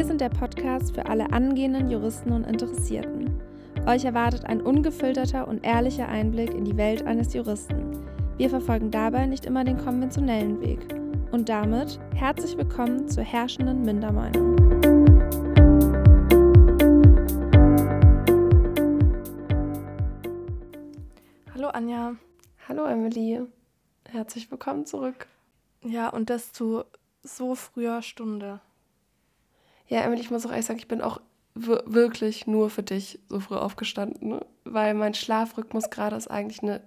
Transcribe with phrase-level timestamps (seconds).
[0.00, 3.38] Wir sind der Podcast für alle angehenden Juristen und Interessierten.
[3.86, 8.02] Euch erwartet ein ungefilterter und ehrlicher Einblick in die Welt eines Juristen.
[8.38, 10.78] Wir verfolgen dabei nicht immer den konventionellen Weg.
[11.32, 14.56] Und damit herzlich willkommen zur herrschenden Mindermeinung.
[21.52, 22.14] Hallo Anja.
[22.66, 23.42] Hallo Emily.
[24.08, 25.26] Herzlich willkommen zurück.
[25.82, 26.84] Ja, und das zu
[27.22, 28.60] so früher Stunde.
[29.90, 31.20] Ja, Emily, ich muss auch ehrlich sagen, ich bin auch
[31.54, 34.46] wirklich nur für dich so früh aufgestanden, ne?
[34.64, 36.80] weil mein Schlafrhythmus gerade ist eigentlich eine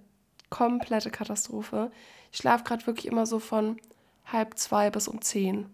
[0.48, 1.92] komplette Katastrophe.
[2.32, 3.76] Ich schlafe gerade wirklich immer so von
[4.24, 5.66] halb zwei bis um zehn.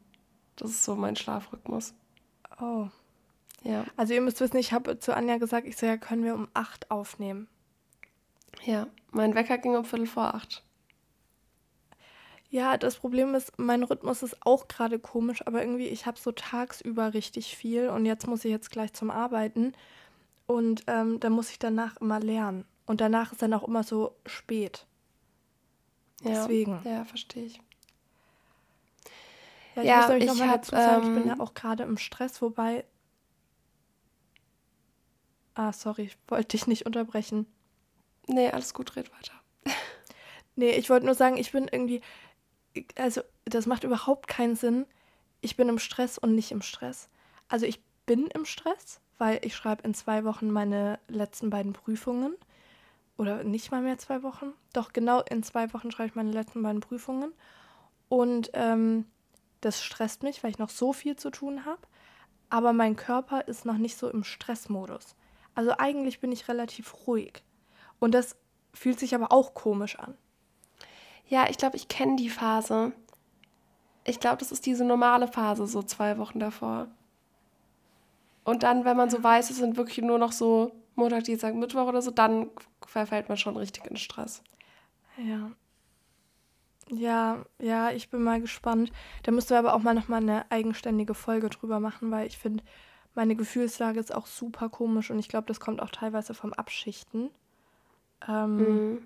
[0.57, 1.95] Das ist so mein Schlafrhythmus.
[2.61, 2.89] Oh.
[3.63, 3.85] Ja.
[3.97, 6.49] Also ihr müsst wissen, ich habe zu Anja gesagt, ich so, ja, können wir um
[6.53, 7.47] acht aufnehmen.
[8.65, 10.65] Ja, mein Wecker ging um Viertel vor acht.
[12.51, 16.33] Ja, das Problem ist, mein Rhythmus ist auch gerade komisch, aber irgendwie, ich habe so
[16.33, 19.73] tagsüber richtig viel und jetzt muss ich jetzt gleich zum Arbeiten
[20.49, 22.65] und ähm, dann muss ich danach immer lernen.
[22.87, 24.85] Und danach ist dann auch immer so spät.
[26.23, 26.81] Ja, Deswegen.
[26.85, 27.61] Ja, verstehe ich.
[29.77, 31.85] Ja, ich ja, muss nämlich nochmal dazu sagen, ähm, ich bin ja ähm, auch gerade
[31.85, 32.85] im Stress, wobei.
[35.55, 37.47] Ah, sorry, ich wollte dich nicht unterbrechen.
[38.27, 39.35] Nee, alles gut, red weiter.
[40.57, 42.01] nee, ich wollte nur sagen, ich bin irgendwie
[42.97, 44.87] also das macht überhaupt keinen Sinn.
[45.41, 47.09] Ich bin im Stress und nicht im Stress.
[47.49, 52.35] Also ich bin im Stress, weil ich schreibe in zwei Wochen meine letzten beiden Prüfungen.
[53.17, 54.55] Oder nicht mal mehr zwei Wochen.
[54.73, 57.33] Doch genau in zwei Wochen schreibe ich meine letzten beiden Prüfungen.
[58.09, 59.05] Und ähm,
[59.61, 61.83] das stresst mich, weil ich noch so viel zu tun habe.
[62.49, 65.15] Aber mein Körper ist noch nicht so im Stressmodus.
[65.55, 67.43] Also eigentlich bin ich relativ ruhig.
[67.99, 68.37] Und das
[68.73, 70.17] fühlt sich aber auch komisch an.
[71.31, 72.93] Ja, ich glaube, ich kenne die Phase.
[74.05, 76.89] Ich glaube, das ist diese normale Phase, so zwei Wochen davor.
[78.43, 81.87] Und dann, wenn man so weiß, es sind wirklich nur noch so Montag, Dienstag, Mittwoch
[81.87, 82.51] oder so, dann
[82.85, 84.43] verfällt man schon richtig in Stress.
[85.17, 85.53] Ja.
[86.91, 88.91] Ja, ja, ich bin mal gespannt.
[89.23, 92.65] Da müssten wir aber auch mal nochmal eine eigenständige Folge drüber machen, weil ich finde,
[93.15, 97.31] meine Gefühlslage ist auch super komisch und ich glaube, das kommt auch teilweise vom Abschichten.
[98.27, 99.03] Ähm, mhm.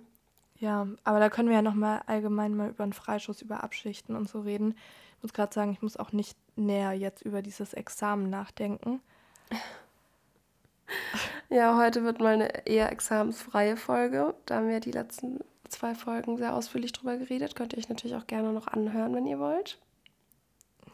[0.59, 4.29] Ja, aber da können wir ja nochmal allgemein mal über einen Freischuss, über Abschichten und
[4.29, 4.77] so reden.
[5.17, 9.01] Ich muss gerade sagen, ich muss auch nicht näher jetzt über dieses Examen nachdenken.
[11.49, 14.35] Ja, heute wird mal eine eher examensfreie Folge.
[14.47, 17.55] Da haben wir die letzten zwei Folgen sehr ausführlich drüber geredet.
[17.55, 19.79] Könnt ihr euch natürlich auch gerne noch anhören, wenn ihr wollt.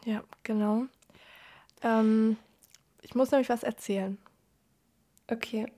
[0.05, 0.85] Ja, genau.
[1.81, 2.37] Ähm,
[3.01, 4.17] ich muss nämlich was erzählen.
[5.29, 5.71] Okay.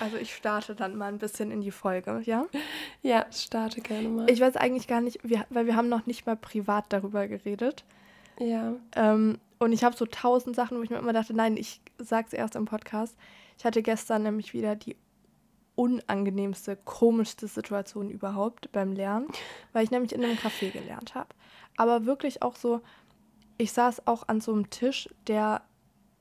[0.00, 2.46] Also ich starte dann mal ein bisschen in die Folge, ja?
[3.02, 4.30] Ja, starte gerne mal.
[4.30, 7.84] Ich weiß eigentlich gar nicht, weil wir haben noch nicht mal privat darüber geredet.
[8.38, 8.74] Ja.
[8.96, 12.32] Ähm, und ich habe so tausend Sachen, wo ich mir immer dachte, nein, ich sag's
[12.32, 13.16] erst im Podcast.
[13.56, 14.96] Ich hatte gestern nämlich wieder die
[15.74, 19.28] unangenehmste, komischste Situation überhaupt beim Lernen,
[19.72, 21.28] weil ich nämlich in einem Café gelernt habe.
[21.76, 22.80] Aber wirklich auch so,
[23.58, 25.62] ich saß auch an so einem Tisch, der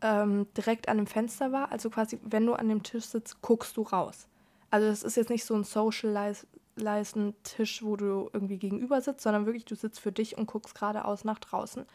[0.02, 1.72] ähm, direkt an dem Fenster war.
[1.72, 4.28] Also quasi, wenn du an dem Tisch sitzt, guckst du raus.
[4.69, 9.46] Also das ist jetzt nicht so ein socializen Tisch, wo du irgendwie gegenüber sitzt, sondern
[9.46, 11.85] wirklich, du sitzt für dich und guckst geradeaus nach draußen.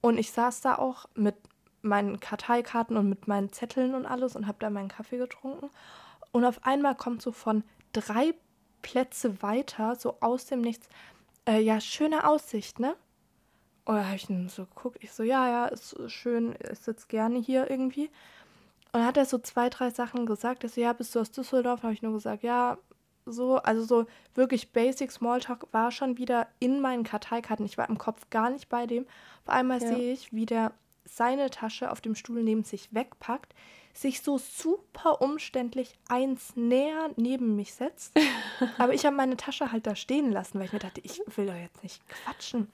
[0.00, 1.36] Und ich saß da auch mit
[1.82, 5.70] meinen Karteikarten und mit meinen Zetteln und alles und habe da meinen Kaffee getrunken.
[6.32, 7.62] Und auf einmal kommt so von
[7.92, 8.34] drei
[8.82, 10.88] Plätze weiter, so aus dem Nichts,
[11.46, 12.96] äh, ja, schöne Aussicht, ne?
[13.84, 14.98] Und da habe ich ihn so geguckt.
[15.00, 18.06] Ich so, ja, ja, ist schön, ich sitze gerne hier irgendwie.
[18.06, 20.62] Und dann hat er so zwei, drei Sachen gesagt.
[20.62, 21.82] Er so, ja, bist du aus Düsseldorf?
[21.82, 22.78] Habe ich nur gesagt, ja,
[23.26, 23.56] so.
[23.56, 27.66] Also so wirklich Basic Smalltalk war schon wieder in meinen Karteikarten.
[27.66, 29.06] Ich war im Kopf gar nicht bei dem.
[29.44, 29.88] Auf einmal ja.
[29.88, 30.72] sehe ich, wie der
[31.04, 33.54] seine Tasche auf dem Stuhl neben sich wegpackt,
[33.92, 38.12] sich so super umständlich eins näher neben mich setzt.
[38.78, 41.46] Aber ich habe meine Tasche halt da stehen lassen, weil ich mir dachte, ich will
[41.46, 42.68] doch jetzt nicht quatschen.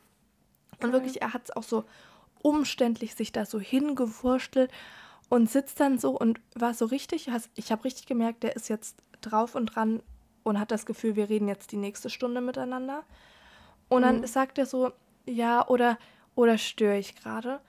[0.84, 1.84] Und wirklich, er hat es auch so
[2.42, 4.70] umständlich sich da so hingewurstelt
[5.28, 8.96] und sitzt dann so und war so richtig, ich habe richtig gemerkt, der ist jetzt
[9.20, 10.02] drauf und dran
[10.42, 13.04] und hat das Gefühl, wir reden jetzt die nächste Stunde miteinander.
[13.88, 14.26] Und dann mhm.
[14.26, 14.92] sagt er so,
[15.26, 15.98] ja, oder,
[16.34, 17.60] oder störe ich gerade?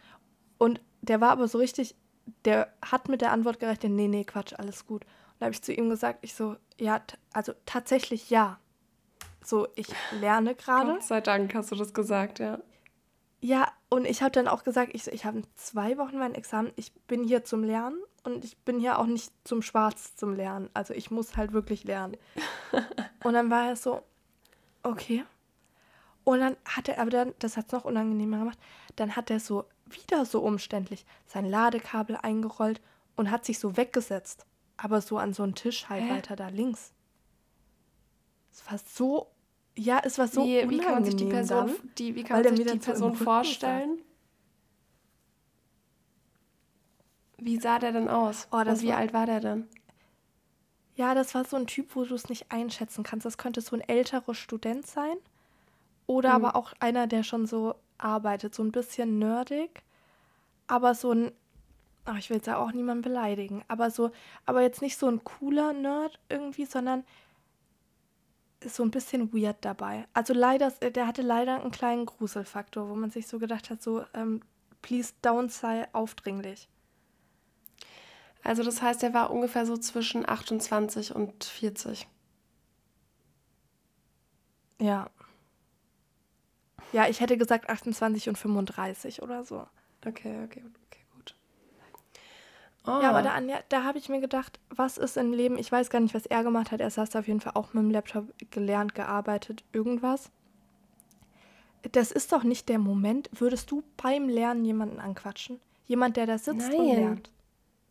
[0.57, 1.95] Und der war aber so richtig,
[2.45, 5.03] der hat mit der Antwort gerechnet, nee, nee, Quatsch, alles gut.
[5.03, 7.01] Und da habe ich zu ihm gesagt, ich so, ja,
[7.33, 8.59] also tatsächlich ja.
[9.43, 9.87] So, ich
[10.19, 10.93] lerne gerade.
[10.93, 12.59] Gott sei Dank hast du das gesagt, ja.
[13.41, 16.93] Ja, und ich habe dann auch gesagt, ich, ich habe zwei Wochen mein Examen, ich
[16.93, 20.69] bin hier zum Lernen und ich bin hier auch nicht zum Schwarz zum Lernen.
[20.75, 22.17] Also ich muss halt wirklich lernen.
[23.23, 24.03] und dann war er so,
[24.83, 25.25] okay.
[26.23, 28.59] Und dann hat er, aber dann, das hat es noch unangenehmer gemacht,
[28.95, 31.05] dann hat er so wieder so umständlich.
[31.25, 32.79] Sein Ladekabel eingerollt
[33.15, 34.45] und hat sich so weggesetzt.
[34.77, 36.11] Aber so an so einen Tisch halt Hä?
[36.11, 36.93] weiter da links.
[38.51, 39.31] Es war so.
[39.77, 42.44] Ja, es war so wie, wie kann man sich die Person, dann, die, wie kann
[42.44, 44.00] man sich die Person vorstellen?
[47.38, 48.47] Wie sah der denn aus?
[48.51, 49.68] Oh, Und wie war- alt war der denn?
[50.95, 53.25] Ja, das war so ein Typ, wo du es nicht einschätzen kannst.
[53.25, 55.15] Das könnte so ein älterer Student sein.
[56.06, 56.45] Oder Mhm.
[56.45, 58.53] aber auch einer, der schon so arbeitet.
[58.53, 59.83] So ein bisschen nerdig.
[60.67, 61.31] Aber so ein.
[62.03, 63.63] Ach, ich will jetzt ja auch niemanden beleidigen.
[63.67, 64.12] Aber so,
[64.45, 67.03] aber jetzt nicht so ein cooler Nerd irgendwie, sondern
[68.63, 70.07] ist so ein bisschen weird dabei.
[70.13, 74.05] Also leider, der hatte leider einen kleinen Gruselfaktor, wo man sich so gedacht hat, so,
[74.13, 74.41] ähm,
[74.81, 76.67] please don't sei aufdringlich.
[78.43, 82.07] Also das heißt, er war ungefähr so zwischen 28 und 40.
[84.79, 85.09] Ja.
[86.91, 89.67] Ja, ich hätte gesagt 28 und 35 oder so.
[90.05, 91.00] Okay, okay, okay,
[92.83, 93.01] gut.
[93.03, 93.39] Ja, aber Ah.
[93.41, 95.57] da, da habe ich mir gedacht, was ist im Leben?
[95.57, 96.81] Ich weiß gar nicht, was er gemacht hat.
[96.81, 100.31] Er saß da auf jeden Fall auch mit dem Laptop gelernt, gearbeitet, irgendwas.
[101.91, 103.29] Das ist doch nicht der Moment.
[103.33, 105.59] Würdest du beim Lernen jemanden anquatschen?
[105.87, 106.95] Jemand, der da sitzt und Nein.
[106.95, 107.31] lernt?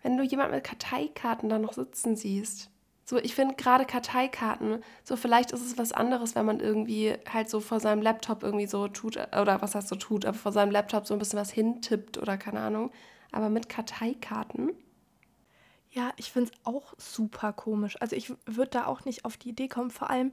[0.02, 2.70] Wenn du jemanden mit Karteikarten da noch sitzen siehst.
[3.04, 7.50] So, ich finde gerade Karteikarten, so vielleicht ist es was anderes, wenn man irgendwie halt
[7.50, 10.70] so vor seinem Laptop irgendwie so tut, oder was heißt so tut, aber vor seinem
[10.70, 12.92] Laptop so ein bisschen was hintippt oder keine Ahnung.
[13.32, 14.73] Aber mit Karteikarten,
[15.93, 17.97] Ja, ich finde es auch super komisch.
[18.00, 19.91] Also ich würde da auch nicht auf die Idee kommen.
[19.91, 20.32] Vor allem,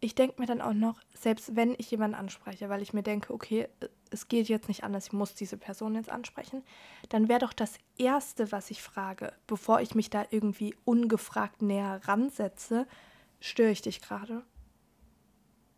[0.00, 3.32] ich denke mir dann auch noch, selbst wenn ich jemanden anspreche, weil ich mir denke,
[3.32, 3.68] okay,
[4.10, 6.62] es geht jetzt nicht anders, ich muss diese Person jetzt ansprechen,
[7.10, 12.00] dann wäre doch das Erste, was ich frage, bevor ich mich da irgendwie ungefragt näher
[12.04, 12.86] ransetze,
[13.40, 14.42] störe ich dich gerade?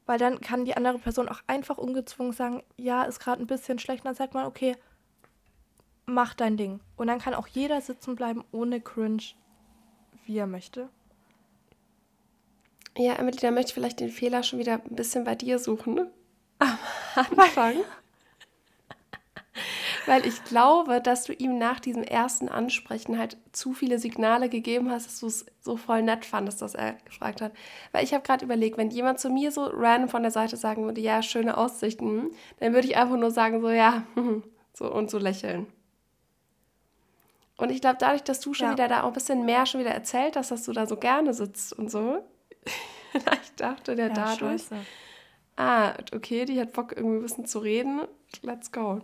[0.06, 3.80] Weil dann kann die andere Person auch einfach ungezwungen sagen, ja, ist gerade ein bisschen
[3.80, 4.04] schlecht.
[4.04, 4.76] Und dann sagt man, okay,
[6.06, 6.80] mach dein Ding.
[6.96, 9.22] Und dann kann auch jeder sitzen bleiben ohne Cringe,
[10.24, 10.88] wie er möchte.
[12.96, 15.94] Ja, Emily, da möchte ich vielleicht den Fehler schon wieder ein bisschen bei dir suchen.
[15.94, 16.10] Ne?
[16.58, 17.74] Am Anfang.
[20.06, 24.90] Weil ich glaube, dass du ihm nach diesem ersten Ansprechen halt zu viele Signale gegeben
[24.90, 27.52] hast, dass du es so voll nett fandest, dass er gefragt hat.
[27.92, 30.84] Weil ich habe gerade überlegt, wenn jemand zu mir so random von der Seite sagen
[30.84, 32.30] würde, ja, schöne Aussichten,
[32.60, 34.04] dann würde ich einfach nur sagen, so, ja,
[34.72, 35.66] so und so lächeln.
[37.58, 38.72] Und ich glaube, dadurch, dass du schon Ja.
[38.74, 41.32] wieder da auch ein bisschen mehr schon wieder erzählt hast, dass du da so gerne
[41.32, 42.22] sitzt und so,
[43.12, 44.76] vielleicht dachte der dadurch, scheiße.
[45.56, 48.02] ah, okay, die hat Bock, irgendwie ein bisschen zu reden,
[48.42, 49.00] let's go.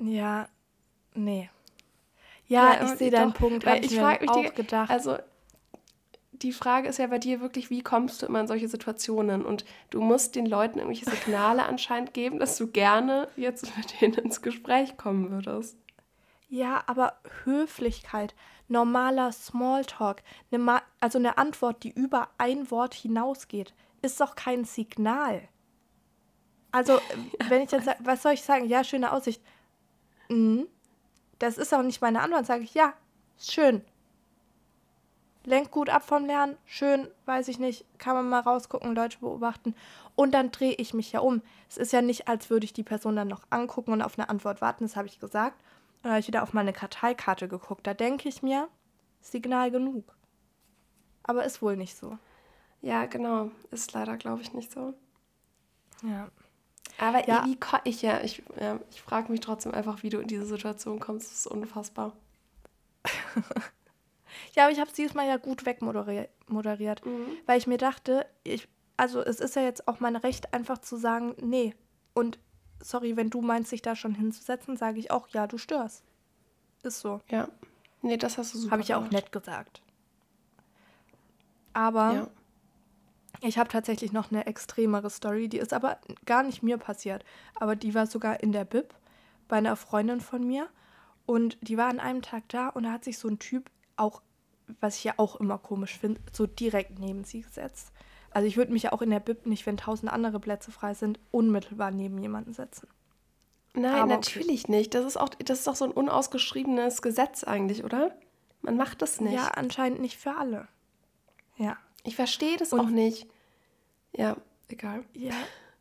[0.00, 0.48] Ja,
[1.14, 1.50] nee.
[2.46, 4.90] Ja, Ja, ich sehe deinen Punkt, habe ich, ich mir auch die- gedacht.
[4.90, 5.18] Also,
[6.42, 9.44] die Frage ist ja bei dir wirklich, wie kommst du immer in solche Situationen?
[9.44, 14.14] Und du musst den Leuten irgendwelche Signale anscheinend geben, dass du gerne jetzt mit denen
[14.14, 15.76] ins Gespräch kommen würdest.
[16.48, 18.34] ja, aber Höflichkeit,
[18.68, 25.48] normaler Smalltalk, Ma also eine Antwort, die über ein Wort hinausgeht, ist doch kein Signal.
[26.70, 27.00] Also,
[27.48, 28.66] wenn ich dann sage, was soll ich sagen?
[28.66, 29.42] Ja, schöne Aussicht.
[30.28, 30.66] Mhm.
[31.38, 32.46] Das ist auch nicht meine Antwort.
[32.46, 32.94] Sage ich, ja,
[33.36, 33.82] ist schön.
[35.48, 39.74] Lenkt gut ab vom Lernen, schön, weiß ich nicht, kann man mal rausgucken, Leute beobachten.
[40.14, 41.40] Und dann drehe ich mich ja um.
[41.70, 44.28] Es ist ja nicht, als würde ich die Person dann noch angucken und auf eine
[44.28, 45.58] Antwort warten, das habe ich gesagt.
[46.02, 47.86] Dann habe ich wieder auf meine Karteikarte geguckt.
[47.86, 48.68] Da denke ich mir,
[49.22, 50.04] Signal genug.
[51.22, 52.18] Aber ist wohl nicht so.
[52.82, 53.50] Ja, genau.
[53.70, 54.92] Ist leider, glaube ich, nicht so.
[56.02, 56.28] Ja.
[56.98, 57.46] Aber Ja.
[57.46, 61.00] wie ich ja, ich, ja, ich frage mich trotzdem einfach, wie du in diese Situation
[61.00, 61.30] kommst.
[61.30, 62.12] Das ist unfassbar.
[64.54, 67.02] Ja, aber ich habe es dieses Mal ja gut wegmoderiert, moderiert,
[67.46, 70.96] weil ich mir dachte, ich, also es ist ja jetzt auch mein Recht, einfach zu
[70.96, 71.74] sagen, nee.
[72.14, 72.38] Und
[72.82, 76.02] sorry, wenn du meinst, dich da schon hinzusetzen, sage ich auch, ja, du störst.
[76.82, 77.20] Ist so.
[77.30, 77.48] Ja.
[78.02, 79.82] Nee, das hast du super Habe ich ja auch nett gesagt.
[81.72, 82.28] Aber Ja.
[83.40, 87.24] ich habe tatsächlich noch eine extremere Story, die ist aber gar nicht mir passiert.
[87.54, 88.94] Aber die war sogar in der Bib
[89.48, 90.68] bei einer Freundin von mir.
[91.26, 94.22] Und die war an einem Tag da und da hat sich so ein Typ auch,
[94.80, 97.92] was ich ja auch immer komisch finde, so direkt neben sie gesetzt.
[98.30, 100.94] Also ich würde mich ja auch in der Bib nicht, wenn tausend andere Plätze frei
[100.94, 102.88] sind, unmittelbar neben jemanden setzen.
[103.74, 104.12] Nein, Aber okay.
[104.14, 104.94] natürlich nicht.
[104.94, 108.14] Das ist auch, das ist doch so ein unausgeschriebenes Gesetz eigentlich, oder?
[108.62, 109.34] Man macht das nicht.
[109.34, 110.68] Ja, anscheinend nicht für alle.
[111.56, 111.76] Ja.
[112.04, 113.26] Ich verstehe das Und- auch nicht.
[114.12, 114.36] Ja,
[114.68, 115.04] egal.
[115.12, 115.34] Ja,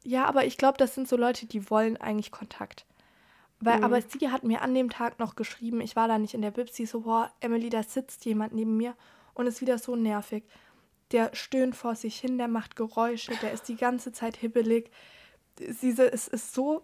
[0.04, 2.86] ja aber ich glaube, das sind so Leute, die wollen eigentlich Kontakt.
[3.60, 6.44] Weil, aber sie hat mir an dem Tag noch geschrieben, ich war da nicht in
[6.44, 8.96] der Bib, sie so, boah, Emily, da sitzt jemand neben mir
[9.34, 10.44] und ist wieder so nervig.
[11.12, 14.92] Der stöhnt vor sich hin, der macht Geräusche, der ist die ganze Zeit hibbelig.
[15.58, 16.84] Sie, es ist so,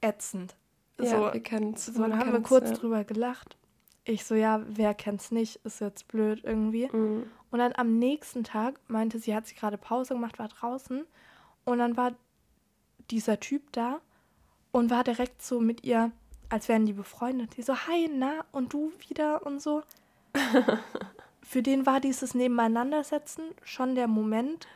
[0.00, 0.56] ätzend.
[1.00, 1.86] Ja, so, wir kennen's.
[1.86, 2.76] So, dann haben wir kurz ja.
[2.76, 3.56] drüber gelacht.
[4.04, 5.56] Ich so, ja, wer kennt's nicht?
[5.64, 6.88] Ist jetzt blöd irgendwie.
[6.90, 7.30] Mhm.
[7.50, 11.06] Und dann am nächsten Tag meinte sie, hat sich gerade Pause gemacht, war draußen.
[11.64, 12.14] Und dann war
[13.10, 14.00] dieser Typ da
[14.78, 16.10] und war direkt so mit ihr,
[16.48, 17.56] als wären die befreundet.
[17.56, 19.82] Die so, hi, na, und du wieder und so.
[21.42, 24.66] Für den war dieses Nebeneinandersetzen schon der Moment.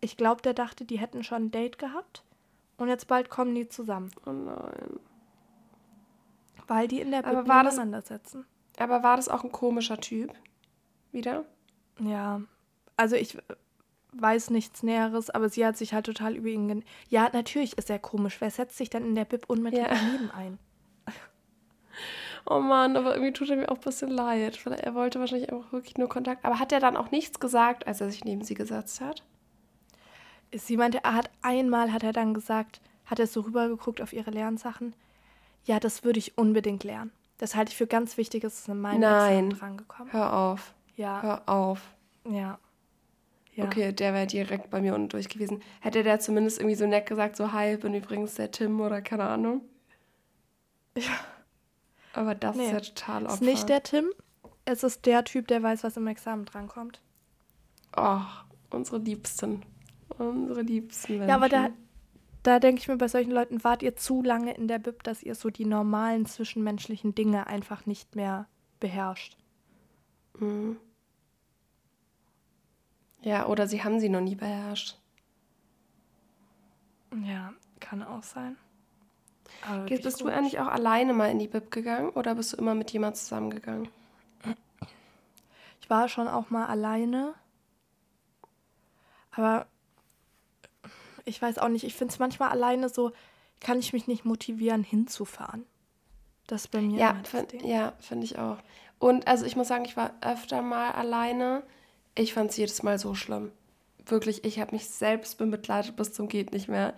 [0.00, 2.22] Ich glaube, der dachte, die hätten schon ein Date gehabt.
[2.76, 4.98] Und jetzt bald kommen die zusammen, Oh nein.
[6.66, 8.46] weil die in der Aber Bib war das- nebeneinandersetzen.
[8.78, 10.32] Aber war das auch ein komischer Typ?
[11.12, 11.44] Wieder?
[12.00, 12.40] Ja,
[12.96, 13.38] also ich
[14.20, 16.68] weiß nichts Näheres, aber sie hat sich halt total über ihn...
[16.68, 18.40] Gen ja, natürlich ist er komisch.
[18.40, 20.02] Wer setzt sich dann in der Bib unmittelbar Ja.
[20.12, 20.58] neben ein?
[22.46, 24.60] Oh Mann, aber irgendwie tut er mir auch ein bisschen leid.
[24.66, 26.44] Er wollte wahrscheinlich einfach wirklich nur Kontakt.
[26.44, 29.22] Aber hat er dann auch nichts gesagt, als er sich neben sie gesetzt hat?
[30.52, 34.30] Sie meinte, er hat einmal, hat er dann gesagt, hat er so rübergeguckt auf ihre
[34.30, 34.94] Lernsachen.
[35.64, 37.12] Ja, das würde ich unbedingt lernen.
[37.38, 39.46] Das halte ich für ganz wichtig, es ist in meinem Nein.
[39.46, 40.12] Examen drangekommen.
[40.12, 40.74] Hör auf.
[40.96, 41.80] Ja, Hör auf.
[42.28, 42.58] ja.
[43.54, 43.66] Ja.
[43.66, 45.62] Okay, der wäre direkt bei mir unten durch gewesen.
[45.80, 49.24] Hätte der zumindest irgendwie so nett gesagt, so hi, bin übrigens der Tim oder keine
[49.24, 49.62] Ahnung.
[50.96, 51.02] Ja.
[52.12, 52.66] Aber das Nee.
[52.66, 53.34] ist ja total Opfer.
[53.34, 54.06] Ist nicht der Tim,
[54.64, 57.00] es ist der Typ, der weiß, was im Examen drankommt.
[57.96, 58.20] Oh,
[58.70, 59.62] unsere Liebsten.
[60.18, 61.28] Unsere Liebsten Menschen.
[61.28, 61.70] Ja, aber da,
[62.42, 65.22] da denke ich mir bei solchen Leuten, wart ihr zu lange in der Bib, dass
[65.22, 68.48] ihr so die normalen zwischenmenschlichen Dinge einfach nicht mehr
[68.80, 69.36] beherrscht.
[70.38, 70.76] Mhm.
[73.24, 74.96] Ja, oder sie haben sie noch nie beherrscht.
[77.24, 78.56] Ja, kann auch sein.
[79.66, 82.74] Aber bist du eigentlich auch alleine mal in die Bib gegangen oder bist du immer
[82.74, 83.88] mit jemand zusammengegangen?
[85.80, 87.34] Ich war schon auch mal alleine.
[89.32, 89.66] Aber
[91.24, 93.12] ich weiß auch nicht, ich finde es manchmal alleine so,
[93.60, 95.64] kann ich mich nicht motivieren, hinzufahren.
[96.46, 97.66] Das bei mir Ja, find, Ding.
[97.66, 98.58] ja, finde ich auch.
[98.98, 101.62] Und also ich muss sagen, ich war öfter mal alleine.
[102.14, 103.50] Ich fand es jedes Mal so schlimm.
[104.06, 106.92] Wirklich, ich habe mich selbst bemitleidet bis zum geht nicht mehr.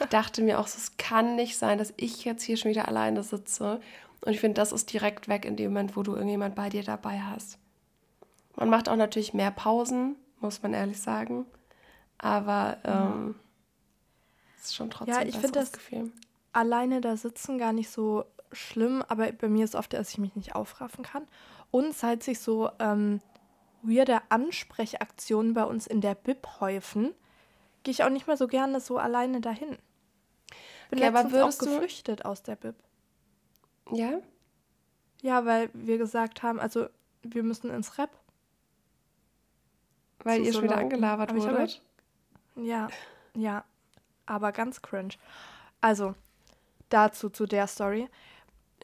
[0.00, 2.86] Ich dachte mir auch, so, es kann nicht sein, dass ich jetzt hier schon wieder
[2.88, 3.80] alleine sitze.
[4.24, 6.84] Und ich finde, das ist direkt weg in dem Moment, wo du irgendjemand bei dir
[6.84, 7.58] dabei hast.
[8.54, 11.46] Man macht auch natürlich mehr Pausen, muss man ehrlich sagen.
[12.18, 13.34] Aber ähm,
[14.58, 16.12] es ist schon trotzdem Ja, ich find besseres das- Gefühl.
[16.52, 20.36] alleine da sitzen gar nicht so schlimm, aber bei mir ist oft, dass ich mich
[20.36, 21.26] nicht aufraffen kann.
[21.72, 23.20] Und seit sich so ähm,
[23.82, 27.14] weirde Ansprechaktionen bei uns in der Bib häufen,
[27.82, 29.76] gehe ich auch nicht mehr so gerne so alleine dahin.
[30.90, 32.74] Bin Okay, aber letztens würdest auch du- geflüchtet aus der Bib.
[33.90, 34.20] Ja?
[35.22, 36.86] Ja, weil wir gesagt haben, also
[37.22, 38.10] wir müssen ins Rep.
[40.24, 41.82] Weil Zu ihr so schon wieder angelabert Aber wurdet?
[42.56, 42.88] Ja,
[43.34, 43.64] ja,
[44.26, 45.14] aber ganz cringe.
[45.80, 46.14] Also,
[46.90, 48.08] dazu zu der Story.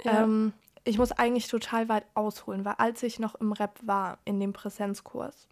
[0.02, 0.22] Ja.
[0.24, 0.52] Ähm,
[0.88, 4.52] ich muss eigentlich total weit ausholen, weil als ich noch im Rep war, in dem
[4.52, 5.46] Präsenzkurs,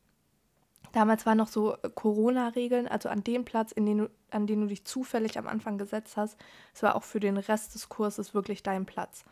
[0.93, 4.85] damals waren noch so äh, Corona-Regeln, also an dem Platz, den an den du dich
[4.85, 6.38] zufällig am Anfang gesetzt hast,
[6.75, 9.25] es war auch für den Rest des Kurses wirklich dein Platz.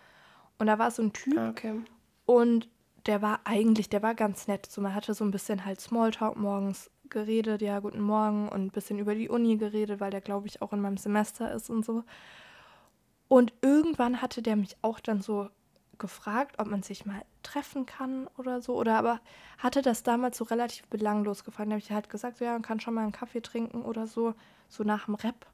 [0.59, 1.81] Und da war so ein Typ, Ah, okay.
[2.27, 2.69] und
[3.07, 4.67] der war eigentlich, der war ganz nett.
[4.67, 8.71] So, man hatte so ein bisschen halt Smalltalk morgens geredet, ja, guten Morgen und ein
[8.71, 11.85] bisschen über die Uni geredet, weil der, glaube ich, auch in meinem Semester ist und
[11.85, 12.05] so.
[13.29, 15.49] Und irgendwann hatte der mich auch dann so
[15.99, 18.75] gefragt, ob man sich mal treffen kann oder so.
[18.77, 19.21] Oder aber
[19.59, 21.69] hatte das damals so relativ belanglos gefragt.
[21.69, 24.07] Da habe ich halt gesagt, so, ja, man kann schon mal einen Kaffee trinken oder
[24.07, 24.35] so,
[24.69, 25.47] so nach dem Rap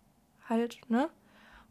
[0.49, 1.09] halt, ne?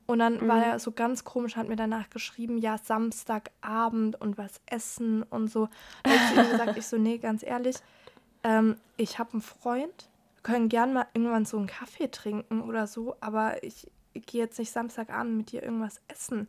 [0.05, 0.63] Und dann war Mhm.
[0.63, 5.69] er so ganz komisch, hat mir danach geschrieben, ja, Samstagabend und was essen und so.
[6.03, 7.75] Da habe ich zu ihm gesagt, ich so, nee, ganz ehrlich,
[8.43, 12.87] ähm, ich habe einen Freund, wir können gern mal irgendwann so einen Kaffee trinken oder
[12.87, 16.47] so, aber ich, ich gehe jetzt nicht Samstagabend mit dir irgendwas essen.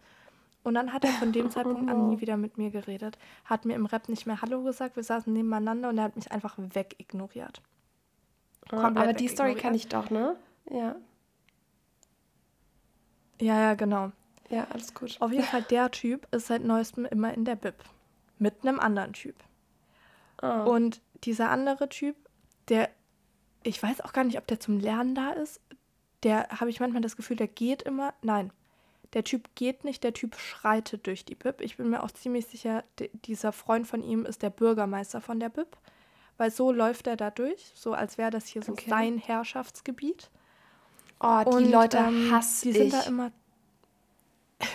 [0.63, 3.75] Und dann hat er von dem Zeitpunkt an nie wieder mit mir geredet, hat mir
[3.75, 7.63] im Rap nicht mehr Hallo gesagt, wir saßen nebeneinander und er hat mich einfach wegignoriert.
[8.71, 10.37] Ah, komplett aber die Story kenne ich doch, ne?
[10.71, 10.97] Ja.
[13.41, 14.13] Ja, ja, genau.
[14.51, 15.17] Ja, alles gut.
[15.21, 17.75] Auf jeden Fall, der Typ ist seit neuestem immer in der Bib.
[18.39, 19.37] Mit einem anderen Typ.
[20.39, 20.65] Ah.
[20.65, 22.17] Und dieser andere Typ,
[22.69, 22.91] der,
[23.63, 25.61] ich weiß auch gar nicht, ob der zum Lernen da ist,
[26.23, 28.13] der habe ich manchmal das Gefühl, der geht immer.
[28.23, 28.53] Nein,
[29.15, 31.61] der Typ geht nicht, der Typ schreitet durch die Bib.
[31.61, 32.85] Ich bin mir auch ziemlich sicher,
[33.25, 35.77] dieser Freund von ihm ist der Bürgermeister von der Bib.
[36.37, 38.89] Weil so läuft er da durch, so als wäre das hier so Okay.
[38.89, 40.31] sein Herrschaftsgebiet.
[41.21, 42.77] oh, die Und, Leute ähm, hasse Die ich.
[42.77, 43.31] sind da immer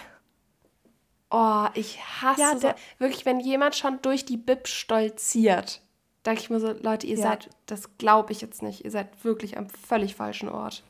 [1.31, 2.59] oh, ich hasse Ja, so.
[2.59, 5.81] der- Wirklich, wenn jemand schon durch die Bib stolziert,
[6.25, 7.23] denke ich mir so, Leute, ihr Ja.
[7.23, 10.83] seid, das glaube ich jetzt nicht, ihr seid wirklich am völlig falschen Ort.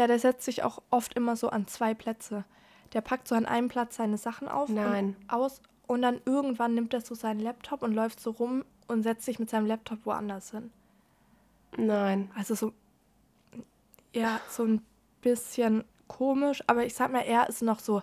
[0.00, 2.46] Ja, der setzt sich auch oft immer so an zwei Plätze.
[2.94, 5.14] Der packt so an einem Platz seine Sachen auf Nein.
[5.18, 9.02] und aus und dann irgendwann nimmt er so seinen Laptop und läuft so rum und
[9.02, 10.70] setzt sich mit seinem Laptop woanders hin.
[11.76, 12.30] Nein.
[12.34, 12.72] Also so,
[14.14, 14.80] ja, so ein
[15.20, 18.00] bisschen komisch, aber ich sag mal, er ist noch so,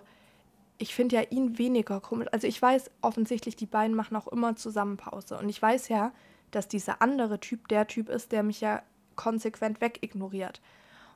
[0.78, 2.28] ich finde ja ihn weniger komisch.
[2.30, 5.36] Also ich weiß offensichtlich, die beiden machen auch immer zusammen Pause.
[5.36, 6.12] Und ich weiß ja,
[6.52, 8.84] dass dieser andere Typ der Typ ist, der mich ja
[9.16, 10.60] konsequent wegignoriert.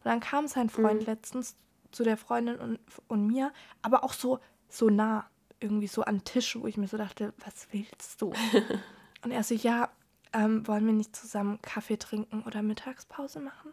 [0.04, 1.06] Und dann kam sein Freund Mhm.
[1.06, 1.56] letztens
[1.92, 2.78] zu der Freundin und,
[3.08, 5.26] und mir, aber auch so, so nah,
[5.60, 8.32] irgendwie so an den Tisch, wo ich mir so dachte, was willst du?
[9.22, 9.90] und er so, ja,
[10.32, 13.72] ähm, wollen wir nicht zusammen Kaffee trinken oder Mittagspause machen?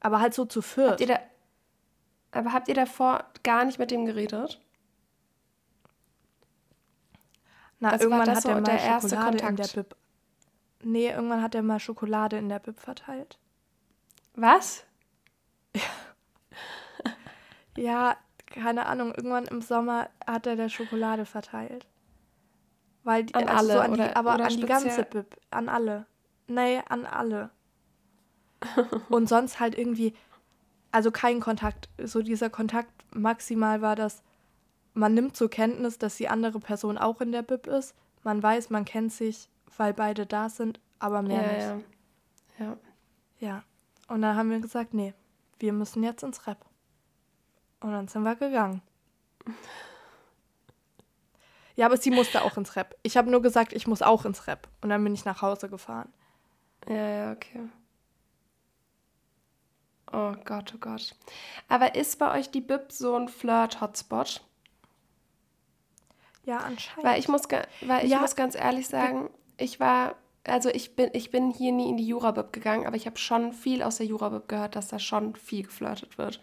[0.00, 1.00] Aber halt so zu viert.
[1.00, 1.18] Habt da,
[2.32, 4.60] aber habt ihr davor gar nicht mit dem geredet?
[7.80, 9.74] Na, Also irgendwann hat so er mal der erste Schokolade in der Kontakt?
[9.74, 9.96] Bib.
[10.82, 13.38] Nee, irgendwann hat er mal Schokolade in der Bib verteilt.
[14.34, 14.84] Was?
[17.76, 21.86] Ja, keine Ahnung, irgendwann im Sommer hat er der Schokolade verteilt.
[23.04, 25.36] Weil die, An also so alle an die, oder- aber oder an die ganze Bib,
[25.50, 26.06] an alle.
[26.48, 27.50] Nee, an alle.
[29.08, 30.12] Und sonst halt irgendwie,
[30.90, 31.88] also kein Kontakt.
[32.02, 34.22] So dieser Kontakt maximal war das,
[34.94, 37.94] man nimmt zur Kenntnis, dass die andere Person auch in der Bib ist.
[38.24, 41.86] Man weiß, man kennt sich, weil beide da sind, aber mehr ja, nicht.
[42.58, 42.66] ja.
[42.66, 42.76] Ja.
[43.38, 43.62] Ja.
[44.08, 45.14] Und dann haben wir gesagt, nee,
[45.58, 46.64] wir müssen jetzt ins Rap.
[47.80, 48.82] Und dann sind wir gegangen.
[51.76, 52.96] Ja, aber sie musste auch ins Rap.
[53.02, 54.68] Ich habe nur gesagt, ich muss auch ins Rap.
[54.80, 56.12] Und dann bin ich nach Hause gefahren.
[56.88, 57.68] Ja, ja, okay.
[60.12, 61.14] Oh Gott, oh Gott.
[61.68, 64.42] Aber ist bei euch die Bib so ein Flirt-Hotspot?
[66.44, 67.04] Ja, anscheinend.
[67.04, 67.42] Weil ich muss,
[67.82, 68.20] weil ich Ja.
[68.20, 70.14] muss ganz ehrlich sagen, ich war,
[70.48, 73.52] also ich bin, ich bin hier nie in die Jurabib gegangen, aber ich habe schon
[73.52, 76.40] viel aus der Jurabib gehört, dass da schon viel geflirtet wird.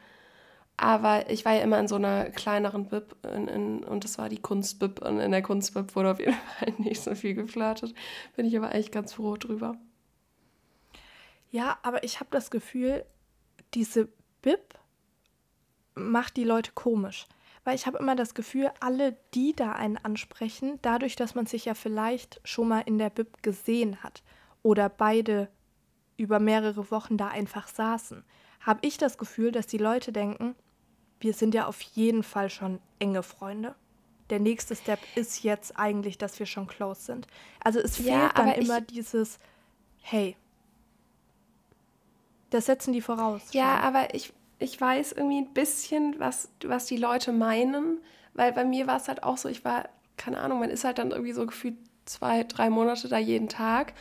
[0.77, 4.27] Aber ich war ja immer in so einer kleineren Bib in, in, und das war
[4.27, 7.93] die Kunstbib und in der Kunstbib wurde auf jeden Fall nicht so viel geflirtet.
[8.35, 9.77] Bin ich aber eigentlich ganz froh drüber.
[11.51, 13.05] Ja, aber ich habe das Gefühl,
[13.73, 14.09] diese
[14.41, 14.77] Bib
[15.93, 17.25] macht die Leute komisch.
[17.65, 21.65] Weil ich habe immer das Gefühl, alle, die da einen ansprechen, dadurch, dass man sich
[21.65, 24.23] ja vielleicht schon mal in der Bib gesehen hat
[24.63, 25.49] oder beide
[26.15, 28.23] über mehrere Wochen da einfach saßen,
[28.61, 30.55] habe ich das Gefühl, dass die Leute denken,
[31.19, 33.75] wir sind ja auf jeden Fall schon enge Freunde.
[34.29, 37.27] Der nächste Step ist jetzt eigentlich, dass wir schon close sind.
[37.63, 39.39] Also es Ja, fehlt dann aber ich- immer dieses,
[40.01, 40.35] hey,
[42.49, 43.41] das setzen die voraus.
[43.53, 43.83] Ja, schon.
[43.83, 47.99] aber ich, ich weiß irgendwie ein bisschen, was, was die Leute meinen,
[48.33, 50.97] weil bei mir war es halt auch so, ich war, keine Ahnung, man ist halt
[50.97, 53.93] dann irgendwie so gefühlt zwei, drei Monate da jeden Tag.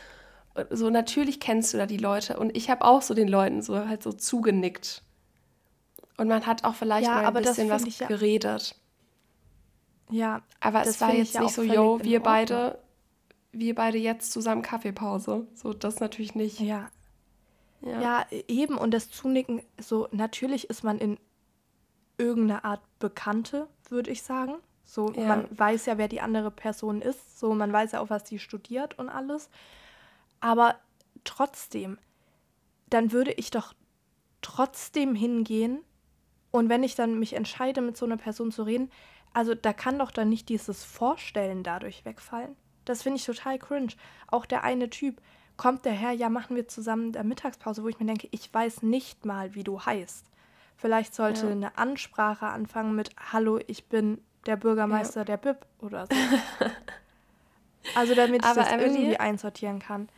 [0.69, 3.87] So, natürlich kennst du da die Leute und ich habe auch so den Leuten so
[3.87, 5.01] halt so zugenickt.
[6.17, 8.75] Und man hat auch vielleicht Ja, mal ein aber das bisschen was ich ja- geredet.
[10.09, 12.79] ja, Aber das es war jetzt ja nicht so, yo, wir beide,
[13.51, 15.47] wir beide jetzt zusammen Kaffeepause.
[15.55, 16.59] So, das natürlich nicht.
[16.61, 16.89] ja,
[17.85, 18.01] Ja.
[18.01, 18.77] ja, eben.
[18.77, 21.17] Und das Zunicken, so natürlich ist man in
[22.17, 24.55] irgendeiner Art Bekannte, würde ich sagen.
[24.83, 25.25] So, Ja.
[25.27, 27.39] man weiß ja, wer die andere Person ist.
[27.39, 29.49] So, man weiß ja auch, was die studiert und alles.
[30.39, 30.75] Aber
[31.23, 31.97] trotzdem,
[32.89, 33.73] dann würde ich doch
[34.41, 35.79] trotzdem hingehen.
[36.51, 38.91] Und wenn ich dann mich entscheide, mit so einer Person zu reden,
[39.33, 42.55] also da kann doch dann nicht dieses Vorstellen dadurch wegfallen.
[42.85, 43.93] Das finde ich total cringe.
[44.27, 45.19] Auch der eine Typ
[45.57, 49.25] kommt daher, ja, machen wir zusammen der Mittagspause, wo ich mir denke, ich weiß nicht
[49.25, 50.25] mal, wie du heißt.
[50.77, 51.51] Vielleicht sollte Ja.
[51.51, 56.11] eine Ansprache anfangen mit Hallo, ich bin der Bürgermeister der BIP oder so.
[57.95, 60.09] also damit ich Aber das Emily- irgendwie einsortieren kann.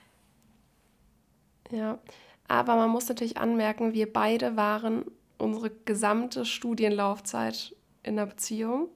[1.69, 1.99] Ja,
[2.47, 5.05] aber man muss natürlich anmerken, wir beide waren
[5.37, 8.87] unsere gesamte Studienlaufzeit in einer Beziehung.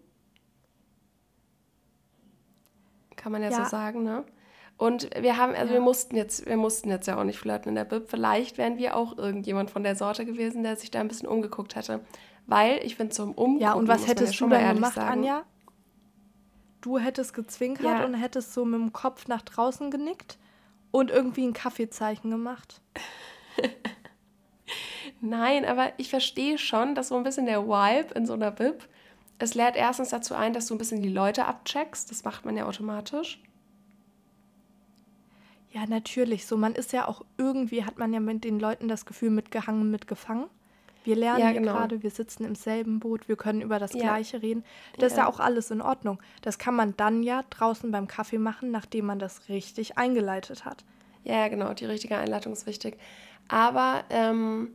[3.16, 3.64] Kann man ja, Ja.
[3.64, 4.24] so sagen, ne?
[4.82, 5.74] Und wir haben, also Ja.
[5.74, 8.10] wir mussten jetzt, wir mussten jetzt ja auch nicht flirten in der Bib.
[8.10, 11.76] Vielleicht wären wir auch irgendjemand von der Sorte gewesen, der sich da ein bisschen umgeguckt
[11.76, 12.00] hätte.
[12.48, 15.12] Weil ich finde, zum Umgucken Ja, und was ja hättest schon du dann gemacht, sagen.
[15.12, 15.44] Anja?
[16.82, 18.06] Du hättest gezwinkert Ja.
[18.06, 20.40] und hättest so mit dem Kopf nach draußen genickt
[20.90, 22.82] und irgendwie ein Kaffeezeichen gemacht.
[25.22, 28.88] Nein, aber ich verstehe schon, dass so ein bisschen der Vibe in so einer Bib,
[29.38, 32.10] es lädt erstens dazu ein, dass du ein bisschen die Leute abcheckst.
[32.10, 33.40] Das macht man ja automatisch.
[35.72, 36.46] Ja, natürlich.
[36.46, 39.90] So, man ist ja auch irgendwie, hat man ja mit den Leuten das Gefühl, mitgehangen,
[39.90, 40.46] mitgefangen.
[41.04, 41.74] Wir lernen Ja, genau.
[41.74, 44.00] gerade, wir sitzen im selben Boot, wir können über das Ja.
[44.02, 44.64] Gleiche reden.
[45.00, 45.30] Das ist ja Ja.
[45.30, 46.20] auch alles in Ordnung.
[46.42, 50.84] Das kann man dann ja draußen beim Kaffee machen, nachdem man das richtig eingeleitet hat.
[51.24, 52.98] Ja, ja, genau, die richtige Einleitung ist wichtig.
[53.48, 54.70] Aber ähm,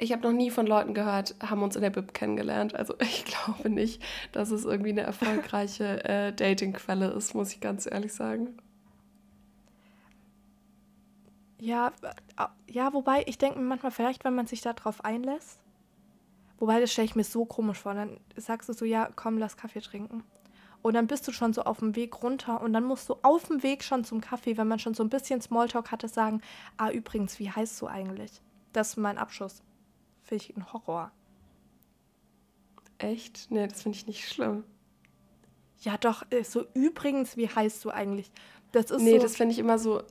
[0.00, 2.72] Ich habe noch nie von Leuten gehört, haben uns in der Bib kennengelernt.
[2.76, 7.84] Also ich glaube nicht, dass es irgendwie eine erfolgreiche äh, Datingquelle ist, muss ich ganz
[7.90, 8.56] ehrlich sagen.
[11.60, 15.60] Ja, äh, ja, wobei ich denke mir manchmal, vielleicht, wenn man sich darauf einlässt,
[16.58, 19.56] wobei das stelle ich mir so komisch vor, dann sagst du so, ja, komm, lass
[19.56, 20.24] Kaffee trinken.
[20.80, 23.48] Und dann bist du schon so auf dem Weg runter und dann musst du auf
[23.48, 26.40] dem Weg schon zum Kaffee, wenn man schon so ein bisschen Smalltalk hatte, sagen,
[26.76, 28.40] ah, übrigens, wie heißt du eigentlich?
[28.72, 29.62] Das ist mein Abschuss.
[30.22, 31.10] Finde ich ein Horror.
[32.98, 33.50] Echt?
[33.50, 34.64] Nee, das finde ich nicht schlimm.
[35.80, 38.30] Ja, doch, äh, so übrigens, wie heißt du eigentlich?
[38.72, 40.02] Das ist nee, so, das finde ich immer so.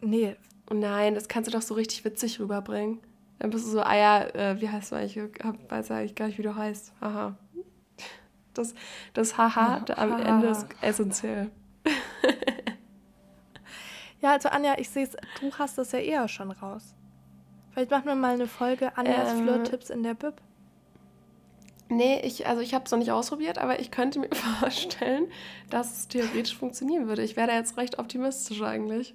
[0.00, 0.36] Nee.
[0.72, 3.00] Nein, das kannst du doch so richtig witzig rüberbringen.
[3.38, 5.16] Dann bist du so, ah ja, äh, wie heißt du eigentlich?
[5.16, 6.92] Ich weiß eigentlich gar nicht, wie du heißt.
[7.00, 7.36] Aha.
[8.54, 8.74] Das,
[9.12, 10.18] das Haha ja, am ha.
[10.20, 11.50] Ende ist essentiell.
[14.22, 16.94] ja, also Anja, ich sehe es, du hast das ja eher schon raus.
[17.72, 20.34] Vielleicht machen wir mal eine Folge Anjas ähm, Flirt-Tipps in der Bib.
[21.88, 24.28] Nee, ich, also ich habe es noch nicht ausprobiert, aber ich könnte mir
[24.60, 25.26] vorstellen,
[25.70, 27.22] dass es theoretisch funktionieren würde.
[27.22, 29.14] Ich wäre da jetzt recht optimistisch eigentlich.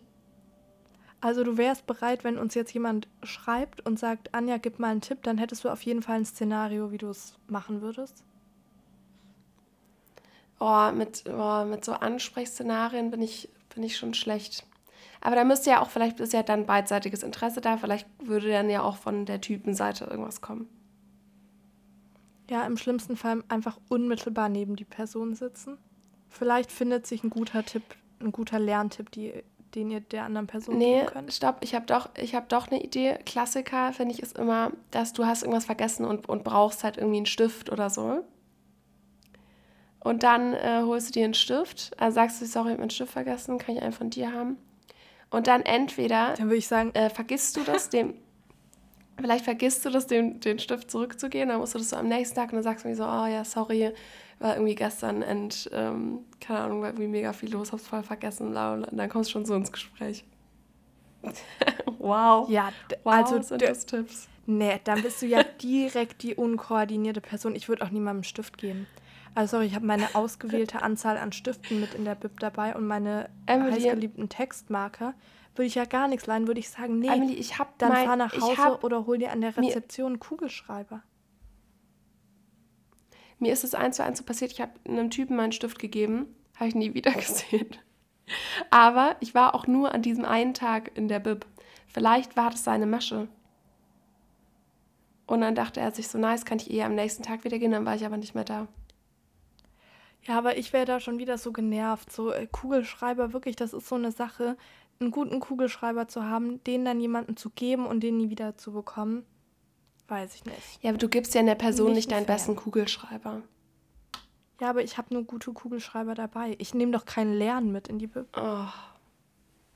[1.22, 5.02] Also du wärst bereit, wenn uns jetzt jemand schreibt und sagt, Anja, gib mal einen
[5.02, 8.24] Tipp, dann hättest du auf jeden Fall ein Szenario, wie du es machen würdest?
[10.60, 14.66] Oh, mit, oh, mit so Ansprechszenarien bin ich, bin ich schon schlecht.
[15.22, 18.70] Aber da müsste ja auch, vielleicht ist ja dann beidseitiges Interesse da, vielleicht würde dann
[18.70, 20.70] ja auch von der Typenseite irgendwas kommen.
[22.50, 25.78] Ja, im schlimmsten Fall einfach unmittelbar neben die Person sitzen.
[26.30, 27.84] Vielleicht findet sich ein guter Tipp,
[28.20, 29.44] ein guter Lerntipp, die,
[29.76, 31.34] den ihr der anderen Person nee, geben könnt.
[31.34, 33.18] Stopp, ich habe doch, hab doch eine Idee.
[33.26, 37.18] Klassiker, finde ich, ist immer, dass du hast irgendwas vergessen und, und brauchst halt irgendwie
[37.18, 38.24] einen Stift oder so.
[40.02, 42.90] Und dann äh, holst du dir einen Stift, also sagst du, sorry, ich habe meinen
[42.90, 44.58] Stift vergessen, kann ich einen von dir haben?
[45.30, 48.14] Und dann entweder dann würde ich sagen, äh, vergisst du das dem,
[49.20, 52.36] vielleicht vergisst du das, dem, den Stift zurückzugehen, dann musst du das so am nächsten
[52.36, 53.92] Tag und dann sagst du mir so, oh ja, sorry,
[54.40, 58.48] war irgendwie gestern und ähm, keine Ahnung, war irgendwie mega viel los, hab's voll vergessen,
[58.56, 60.24] und dann kommst du schon so ins Gespräch.
[61.98, 62.50] wow.
[62.50, 62.72] Ja,
[63.04, 64.30] wow, also sind das Tipps.
[64.46, 67.54] Nee, dann bist du ja direkt die unkoordinierte Person.
[67.56, 68.88] Ich würde auch niemandem einen Stift geben.
[69.36, 72.88] Also sorry, ich habe meine ausgewählte Anzahl an Stiften mit in der Bib dabei und
[72.88, 75.14] meine heißgeliebten Textmarker.
[75.56, 78.08] Würde ich ja gar nichts leihen, würde ich sagen, nee, Emily, ich hab dann mein,
[78.08, 81.04] fahr nach Hause oder hol dir an der Rezeption einen Kugelschreiber.
[83.40, 86.28] Mir ist es eins zu eins so passiert, ich habe einem Typen meinen Stift gegeben,
[86.56, 87.70] habe ich nie wieder gesehen.
[88.70, 91.46] Aber ich war auch nur an diesem einen Tag in der Bib.
[91.88, 93.28] Vielleicht war das seine Masche.
[95.26, 97.72] Und dann dachte er sich so, nice, kann ich eher am nächsten Tag wieder gehen,
[97.72, 98.68] dann war ich aber nicht mehr da.
[100.24, 102.12] Ja, aber ich wäre da schon wieder so genervt.
[102.12, 104.58] So äh, Kugelschreiber, wirklich, das ist so eine Sache,
[105.00, 108.74] einen guten Kugelschreiber zu haben, den dann jemandem zu geben und den nie wieder zu
[108.74, 109.26] bekommen.
[110.10, 110.82] Weiß ich nicht.
[110.82, 113.44] Ja, aber du gibst ja in der Person nicht, nicht deinen besten Kugelschreiber.
[114.60, 116.56] Ja, aber ich habe nur gute Kugelschreiber dabei.
[116.58, 118.28] Ich nehme doch keinen Lernen mit in die Bib.
[118.36, 118.66] Oh.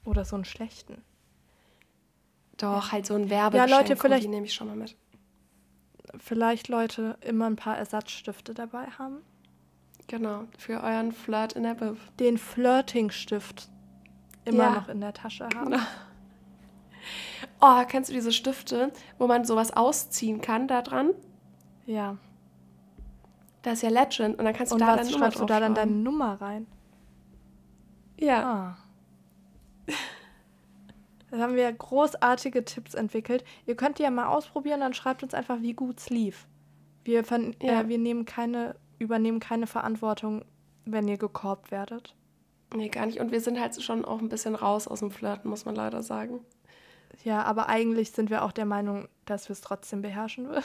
[0.03, 1.03] Oder so einen schlechten.
[2.57, 3.69] Doch, halt so ein Werbegeschenk.
[3.69, 4.97] Ja, Leute, vielleicht nehme ich schon mal mit.
[6.17, 9.19] Vielleicht Leute immer ein paar Ersatzstifte dabei haben.
[10.07, 11.97] Genau, für euren Flirt in der Bib.
[12.17, 13.69] Den Flirting-Stift
[14.45, 14.71] immer ja.
[14.71, 15.75] noch in der Tasche haben.
[17.61, 21.11] Oh, kennst du diese Stifte, wo man sowas ausziehen kann da dran?
[21.85, 22.17] Ja.
[23.61, 25.75] Da ist ja Legend und dann kannst du und da was schreibst du da dann
[25.75, 26.67] deine Nummer rein?
[28.19, 28.77] Ja.
[29.87, 29.93] Ah.
[31.31, 33.43] Da haben wir großartige Tipps entwickelt.
[33.65, 36.47] Ihr könnt die ja mal ausprobieren, dann schreibt uns einfach, wie gut es lief.
[37.03, 37.23] Wir,
[37.61, 37.81] ja.
[37.81, 40.43] äh, wir nehmen keine übernehmen keine Verantwortung,
[40.85, 42.15] wenn ihr gekorbt werdet.
[42.75, 43.19] Nee, gar nicht.
[43.19, 46.01] Und wir sind halt schon auch ein bisschen raus aus dem Flirten, muss man leider
[46.01, 46.39] sagen.
[47.23, 50.63] Ja, aber eigentlich sind wir auch der Meinung, dass wir es trotzdem beherrschen würden.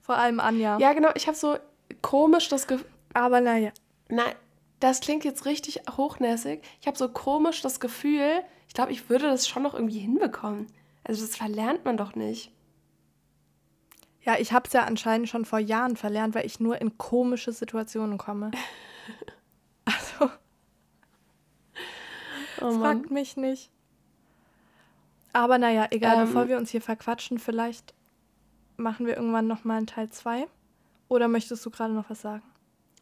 [0.00, 0.78] Vor allem Anja.
[0.78, 1.10] Ja, genau.
[1.14, 1.56] Ich habe so
[2.02, 2.86] komisch das Gefühl.
[3.14, 3.72] Aber naja.
[4.08, 4.34] Nein,
[4.80, 6.62] das klingt jetzt richtig hochnäsig.
[6.80, 10.66] Ich habe so komisch das Gefühl, ich glaube, ich würde das schon noch irgendwie hinbekommen.
[11.04, 12.52] Also das verlernt man doch nicht.
[14.22, 17.52] Ja, ich habe es ja anscheinend schon vor Jahren verlernt, weil ich nur in komische
[17.52, 18.52] Situationen komme.
[19.84, 20.32] also.
[22.60, 23.71] Oh fragt mich nicht.
[25.32, 27.94] Aber naja, egal, ähm, bevor wir uns hier verquatschen, vielleicht
[28.76, 30.46] machen wir irgendwann nochmal einen Teil 2.
[31.08, 32.42] Oder möchtest du gerade noch was sagen?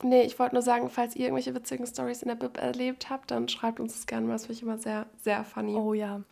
[0.03, 3.31] Nee, ich wollte nur sagen, falls ihr irgendwelche witzigen Stories in der Bib erlebt habt,
[3.31, 4.33] dann schreibt uns das gerne mal.
[4.33, 5.75] Das finde ich immer sehr, sehr funny.
[5.75, 6.23] Oh ja.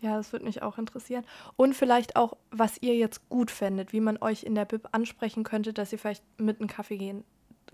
[0.00, 1.24] Ja, das würde mich auch interessieren.
[1.56, 5.44] Und vielleicht auch, was ihr jetzt gut fändet, wie man euch in der Bib ansprechen
[5.44, 7.24] könnte, dass ihr vielleicht mit einem Kaffee gehen,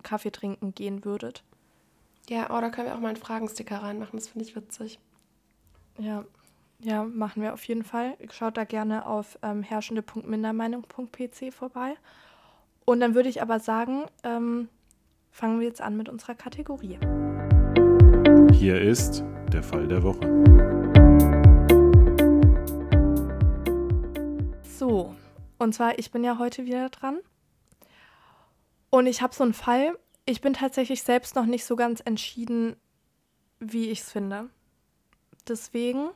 [0.03, 1.45] Kaffee trinken gehen würdet.
[2.29, 4.99] Ja, oh, da können wir auch mal einen Fragensticker reinmachen, das finde ich witzig.
[5.99, 6.25] Ja.
[6.79, 8.17] Ja, machen wir auf jeden Fall.
[8.31, 11.95] Schaut da gerne auf ähm, herrschende.mindermeinung.pc vorbei.
[12.85, 14.69] Und dann würde ich aber sagen, ähm,
[15.31, 16.99] fangen wir jetzt an mit unserer Kategorie.
[18.53, 20.21] Hier ist der Fall der Woche.
[24.63, 25.15] So,
[25.59, 27.19] und zwar, ich bin ja heute wieder dran.
[28.91, 29.99] Und ich habe so einen Fall.
[30.27, 32.77] Ich bin tatsächlich selbst noch nicht so ganz entschieden,
[33.59, 34.51] wie ich es finde.
[35.49, 36.11] Deswegen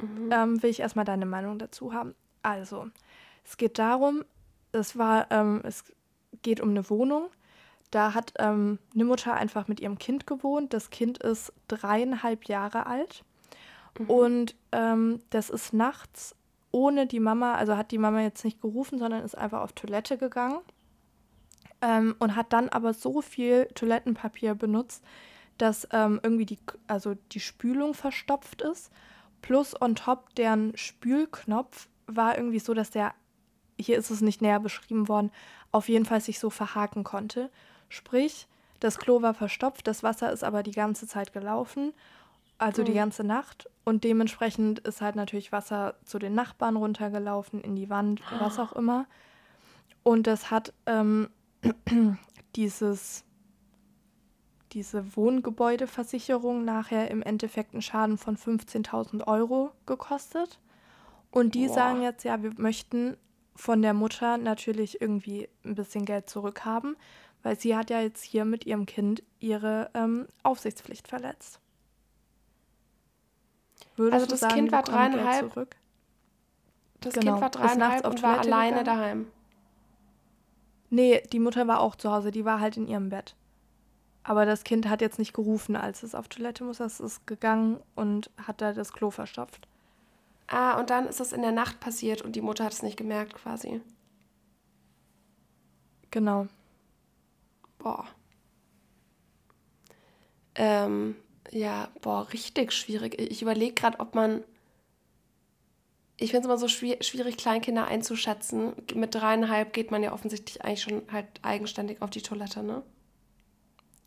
[0.00, 0.30] mhm.
[0.32, 2.14] ähm, will ich erstmal deine Meinung dazu haben.
[2.42, 2.88] Also,
[3.44, 4.24] es geht darum,
[4.72, 5.84] es war, ähm, es
[6.42, 7.28] geht um eine Wohnung.
[7.90, 10.74] Da hat ähm, eine Mutter einfach mit ihrem Kind gewohnt.
[10.74, 13.24] Das Kind ist dreieinhalb Jahre alt.
[13.98, 14.10] Mhm.
[14.10, 16.34] Und ähm, das ist nachts
[16.70, 20.18] ohne die Mama, also hat die Mama jetzt nicht gerufen, sondern ist einfach auf Toilette
[20.18, 20.58] gegangen.
[21.80, 25.02] Ähm, und hat dann aber so viel Toilettenpapier benutzt,
[25.58, 26.58] dass ähm, irgendwie die,
[26.88, 28.90] also die Spülung verstopft ist.
[29.42, 33.14] Plus on top deren Spülknopf war irgendwie so, dass der,
[33.78, 35.30] hier ist es nicht näher beschrieben worden,
[35.72, 37.50] auf jeden Fall sich so verhaken konnte.
[37.88, 38.48] Sprich,
[38.80, 41.92] das Klo war verstopft, das Wasser ist aber die ganze Zeit gelaufen,
[42.58, 42.86] also mhm.
[42.86, 43.68] die ganze Nacht.
[43.84, 48.72] Und dementsprechend ist halt natürlich Wasser zu den Nachbarn runtergelaufen, in die Wand, was auch
[48.72, 49.06] immer.
[50.02, 51.28] Und das hat ähm,
[52.56, 53.24] dieses,
[54.72, 60.58] diese Wohngebäudeversicherung nachher im Endeffekt einen Schaden von 15.000 Euro gekostet.
[61.30, 61.74] Und die Boah.
[61.74, 63.16] sagen jetzt, ja, wir möchten
[63.54, 66.96] von der Mutter natürlich irgendwie ein bisschen Geld zurückhaben,
[67.42, 71.60] weil sie hat ja jetzt hier mit ihrem Kind ihre ähm, Aufsichtspflicht verletzt.
[73.96, 75.68] Würdest also das sagen, Kind war dreieinhalb.
[77.00, 78.98] Das genau, Kind war dreieinhalb und war alleine gegangen?
[79.00, 79.26] daheim.
[80.90, 83.34] Nee, die Mutter war auch zu Hause, die war halt in ihrem Bett.
[84.28, 86.80] Aber das Kind hat jetzt nicht gerufen, als es auf Toilette muss.
[86.80, 89.66] Es ist gegangen und hat da das Klo verstopft.
[90.48, 92.98] Ah, und dann ist das in der Nacht passiert und die Mutter hat es nicht
[92.98, 93.80] gemerkt quasi.
[96.10, 96.46] Genau.
[97.78, 98.04] Boah.
[100.56, 101.16] Ähm,
[101.50, 103.18] ja, boah, richtig schwierig.
[103.18, 104.44] Ich überlege gerade, ob man.
[106.18, 108.74] Ich finde es immer so schwierig, Kleinkinder einzuschätzen.
[108.94, 112.82] Mit dreieinhalb geht man ja offensichtlich eigentlich schon halt eigenständig auf die Toilette, ne?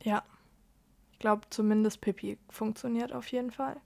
[0.04, 0.24] Ja.
[1.12, 3.78] Ich glaube, zumindest Pipi funktioniert auf jeden Fall.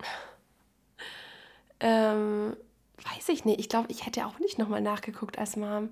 [1.80, 2.56] ähm,
[2.96, 3.60] weiß ich nicht.
[3.60, 5.90] Ich glaube, ich hätte auch nicht nochmal nachgeguckt als Mom.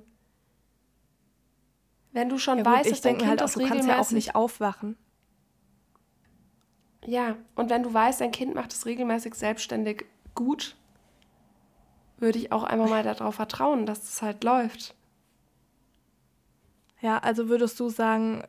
[2.12, 4.11] Wenn du schon ja, weißt, dass dein Kind halt auch, das du kannst ja auch
[4.11, 4.96] nicht aufwachen.
[7.05, 10.76] Ja, und wenn du weißt, dein Kind macht es regelmäßig selbstständig gut,
[12.18, 14.94] würde ich auch einmal mal darauf vertrauen, dass es halt läuft.
[17.00, 18.42] Ja, also würdest du sagen,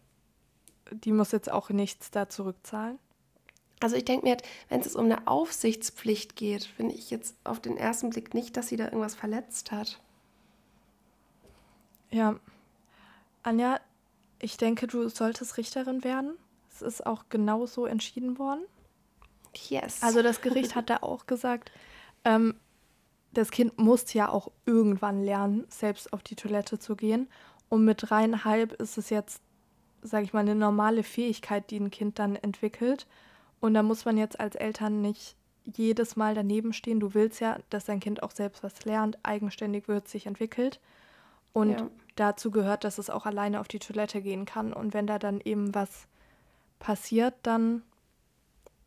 [0.92, 3.00] die muss jetzt auch nichts da zurückzahlen?
[3.80, 4.38] Also ich denke mir,
[4.70, 8.70] wenn es um eine Aufsichtspflicht geht, finde ich jetzt auf den ersten Blick nicht, dass
[8.70, 10.00] sie da irgendwas verletzt hat.
[12.10, 12.40] Ja.
[13.44, 13.80] Anja,
[14.40, 16.38] ich denke, du solltest Richterin werden.
[16.72, 18.64] Es ist auch genauso entschieden worden.
[19.70, 20.02] Yes.
[20.02, 21.72] Also das Gericht hat da auch gesagt,
[22.26, 22.56] ähm,
[23.32, 27.28] das Kind muss ja auch irgendwann lernen, selbst auf die Toilette zu gehen.
[27.70, 29.42] Und mit dreieinhalb ist es jetzt
[30.02, 33.08] sage ich mal, eine normale Fähigkeit, die ein Kind dann entwickelt.
[33.60, 37.00] Und da muss man jetzt als Eltern nicht jedes Mal daneben stehen.
[37.00, 40.80] Du willst ja, dass dein Kind auch selbst was lernt, eigenständig wird, sich entwickelt.
[41.54, 41.90] Und ja.
[42.16, 44.74] dazu gehört, dass es auch alleine auf die Toilette gehen kann.
[44.74, 46.08] Und wenn da dann eben was
[46.80, 47.82] passiert, dann,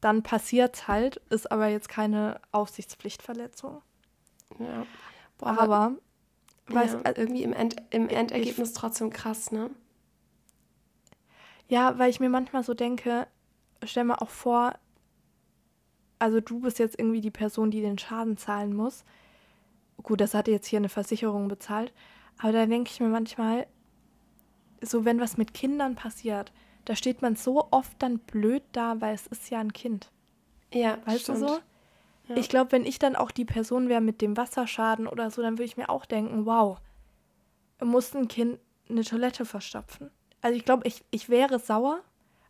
[0.01, 3.83] dann passiert es halt, ist aber jetzt keine Aufsichtspflichtverletzung.
[4.59, 4.87] Ja.
[5.39, 5.93] Boah, aber
[6.69, 9.71] ja, weiß, irgendwie im, End, im Endergebnis ich, trotzdem krass, ne?
[11.71, 13.29] Ja, weil ich mir manchmal so denke,
[13.85, 14.75] stell mir auch vor,
[16.19, 19.05] also du bist jetzt irgendwie die Person, die den Schaden zahlen muss.
[20.03, 21.93] Gut, das hat jetzt hier eine Versicherung bezahlt,
[22.39, 23.69] aber da denke ich mir manchmal,
[24.83, 26.53] so wenn was mit Kindern passiert,
[26.87, 30.11] da steht man so oft dann blöd da, weil es ist ja ein Kind.
[30.75, 31.43] Ja, weißt stimmt.
[31.43, 31.59] du so?
[32.29, 32.37] Ja.
[32.37, 35.55] Ich glaube, wenn ich dann auch die Person wäre mit dem Wasserschaden oder so, dann
[35.55, 36.81] würde ich mir auch denken, wow,
[37.81, 40.11] muss ein Kind eine Toilette verstopfen?
[40.43, 42.01] Also ich glaube, ich, ich wäre sauer,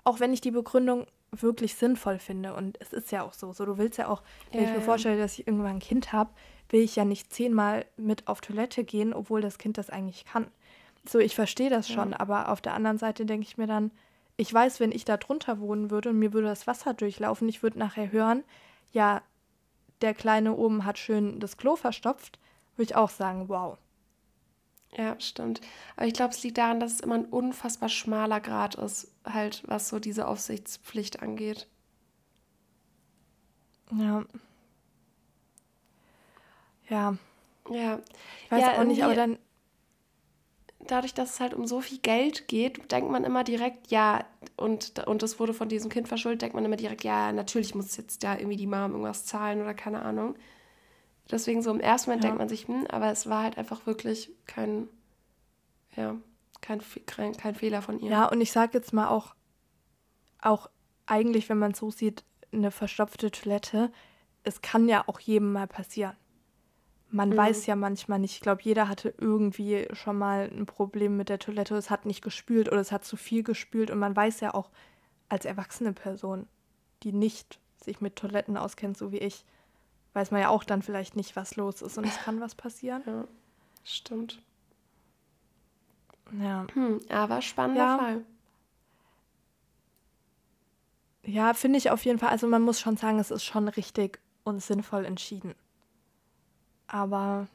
[0.04, 2.54] auch wenn ich die Begründung wirklich sinnvoll finde.
[2.54, 3.52] Und es ist ja auch so.
[3.52, 4.84] So, du willst ja auch, wenn ja, ich mir ja.
[4.84, 6.30] vorstelle, dass ich irgendwann ein Kind habe,
[6.70, 10.48] will ich ja nicht zehnmal mit auf Toilette gehen, obwohl das Kind das eigentlich kann.
[11.08, 12.20] So, ich verstehe das schon, ja.
[12.20, 13.90] aber auf der anderen Seite denke ich mir dann,
[14.36, 17.62] ich weiß, wenn ich da drunter wohnen würde und mir würde das Wasser durchlaufen, ich
[17.62, 18.44] würde nachher hören,
[18.92, 19.22] ja,
[20.00, 22.38] der Kleine oben hat schön das Klo verstopft,
[22.76, 23.78] würde ich auch sagen, wow.
[24.96, 25.60] Ja, stimmt.
[25.96, 29.62] Aber ich glaube, es liegt daran, dass es immer ein unfassbar schmaler Grad ist, halt,
[29.66, 31.66] was so diese Aufsichtspflicht angeht.
[33.92, 34.24] Ja.
[36.88, 37.16] Ja,
[37.70, 38.00] Ja,
[38.46, 39.38] ich weiß Ja, auch nicht, aber dann,
[40.86, 44.24] dadurch, dass es halt um so viel Geld geht, denkt man immer direkt, ja,
[44.56, 47.96] und, und das wurde von diesem Kind verschuldet, denkt man immer direkt, ja, natürlich muss
[47.96, 50.34] jetzt da irgendwie die Mom irgendwas zahlen oder keine Ahnung.
[51.30, 52.28] Deswegen so im ersten Moment Ja.
[52.30, 54.88] denkt man sich, hm, aber es war halt einfach wirklich kein,
[55.96, 56.16] ja,
[56.60, 58.10] kein, kein, kein Fehler von ihr.
[58.10, 59.34] ja, und ich sag jetzt mal auch,
[60.40, 60.68] auch
[61.06, 63.92] eigentlich, wenn man es so sieht, eine verstopfte Toilette,
[64.42, 66.16] es kann ja auch jedem mal passieren.
[67.10, 67.36] Man Mhm.
[67.36, 68.34] weiß ja manchmal nicht.
[68.34, 71.74] Ich glaube, jeder hatte irgendwie schon mal ein Problem mit der Toilette.
[71.76, 73.90] Es hat nicht gespült oder es hat zu viel gespült.
[73.90, 74.70] Und man weiß ja auch
[75.28, 76.46] als erwachsene Person,
[77.02, 79.44] die nicht sich mit Toiletten auskennt, so wie ich,
[80.12, 81.98] weiß man ja auch dann vielleicht nicht, was los ist.
[81.98, 83.02] Und es kann was passieren.
[83.06, 83.24] Ja,
[83.84, 84.40] stimmt.
[86.38, 86.66] Ja.
[86.74, 87.98] Hm, aber spannender Ja.
[87.98, 88.24] Fall.
[91.22, 92.28] Ja, finde ich auf jeden Fall.
[92.30, 95.54] Also man muss schon sagen, es ist schon richtig und sinnvoll entschieden.
[96.86, 97.46] Aber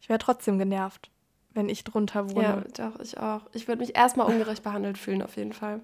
[0.00, 1.10] ich wäre trotzdem genervt,
[1.50, 2.66] wenn ich drunter Ja, wohne.
[2.76, 3.42] doch, ich auch.
[3.52, 5.80] Ich würde mich erstmal ungerecht behandelt fühlen, auf jeden Fall.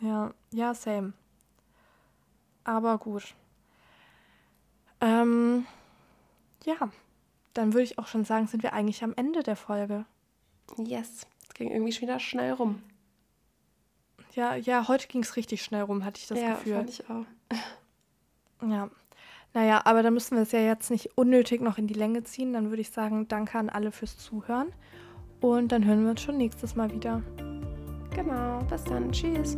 [0.00, 1.12] Ja, ja, same.
[2.64, 3.34] Aber gut.
[5.02, 5.66] Ähm,
[6.64, 6.90] ja,
[7.52, 10.06] dann würde ich auch schon sagen, sind wir eigentlich am Ende der Folge.
[10.78, 11.26] Yes.
[11.48, 12.82] Es ging irgendwie schon wieder schnell rum.
[14.34, 16.76] Ja, ja, heute ging es richtig schnell rum, hatte ich das ja, Gefühl.
[16.76, 17.26] fand ich auch.
[18.66, 18.88] Ja.
[19.54, 22.52] Naja, aber da müssen wir es ja jetzt nicht unnötig noch in die Länge ziehen.
[22.54, 24.72] Dann würde ich sagen, danke an alle fürs Zuhören.
[25.40, 27.22] Und dann hören wir uns schon nächstes Mal wieder.
[28.14, 28.60] Genau.
[28.70, 29.10] Bis dann.
[29.12, 29.56] Tschüss.